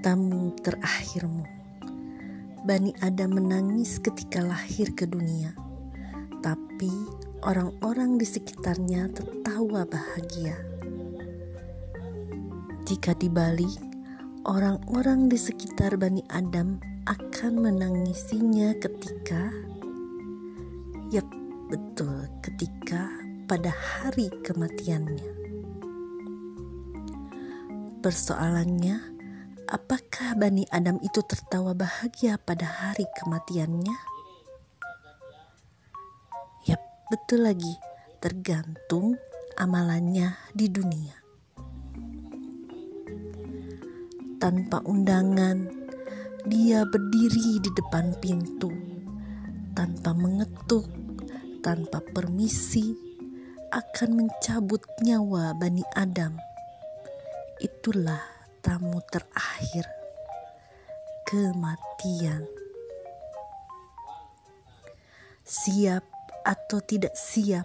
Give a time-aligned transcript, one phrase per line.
[0.00, 1.42] tamu terakhirmu.
[2.62, 5.56] Bani Adam menangis ketika lahir ke dunia,
[6.44, 6.90] tapi
[7.42, 10.58] orang-orang di sekitarnya tertawa bahagia.
[12.84, 13.72] Jika dibalik,
[14.44, 19.48] orang-orang di sekitar Bani Adam akan menangisinya ketika,
[21.08, 21.28] yap,
[21.72, 23.08] betul, ketika
[23.48, 25.36] pada hari kematiannya.
[28.04, 29.07] Persoalannya,
[29.68, 33.96] apakah Bani Adam itu tertawa bahagia pada hari kematiannya?
[36.64, 36.82] Yap,
[37.12, 37.76] betul lagi,
[38.24, 39.20] tergantung
[39.60, 41.16] amalannya di dunia.
[44.40, 45.68] Tanpa undangan,
[46.48, 48.72] dia berdiri di depan pintu,
[49.76, 50.88] tanpa mengetuk,
[51.60, 52.96] tanpa permisi,
[53.68, 56.40] akan mencabut nyawa Bani Adam.
[57.58, 58.37] Itulah
[58.68, 59.88] tamu terakhir
[61.24, 62.44] kematian.
[65.40, 66.04] Siap
[66.44, 67.64] atau tidak siap,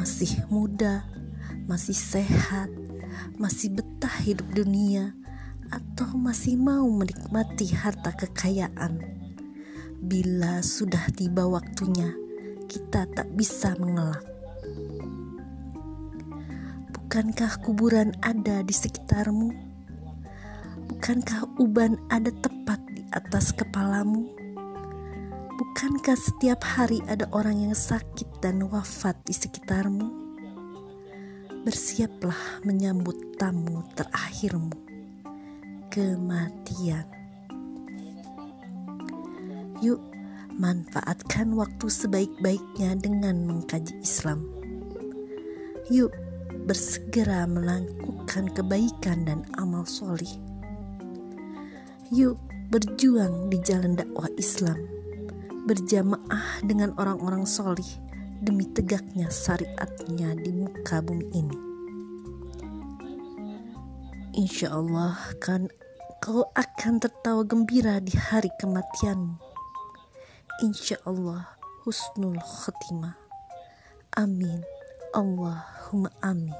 [0.00, 1.04] masih muda,
[1.68, 2.72] masih sehat,
[3.36, 5.12] masih betah hidup dunia,
[5.68, 9.04] atau masih mau menikmati harta kekayaan.
[10.00, 12.08] Bila sudah tiba waktunya,
[12.72, 14.35] kita tak bisa mengelak.
[17.06, 19.54] Bukankah kuburan ada di sekitarmu?
[20.90, 24.26] Bukankah uban ada tepat di atas kepalamu?
[25.54, 30.02] Bukankah setiap hari ada orang yang sakit dan wafat di sekitarmu?
[31.62, 34.74] Bersiaplah menyambut tamu terakhirmu,
[35.94, 37.06] kematian.
[39.78, 40.02] Yuk,
[40.58, 44.42] manfaatkan waktu sebaik-baiknya dengan mengkaji Islam.
[45.86, 46.25] Yuk,
[46.64, 50.30] bersegera melakukan kebaikan dan amal solih.
[52.08, 52.40] Yuk
[52.72, 54.78] berjuang di jalan dakwah Islam,
[55.68, 57.86] berjamaah dengan orang-orang solih
[58.40, 61.58] demi tegaknya syariatnya di muka bumi ini.
[64.36, 65.68] Insya Allah kan
[66.20, 69.40] kau akan tertawa gembira di hari kematianmu.
[70.60, 73.16] Insya Allah husnul khotimah.
[74.16, 74.60] Amin.
[75.86, 76.50] Allahumma amin.